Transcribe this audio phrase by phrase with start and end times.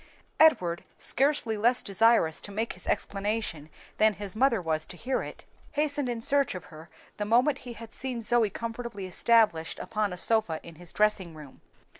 [0.39, 3.69] Edward, scarcely less desirous to make his explanation
[3.99, 7.73] than his mother was to hear it, hastened in search of her the moment he
[7.73, 11.61] had seen Zoe comfortably established upon a sofa in his dressing room.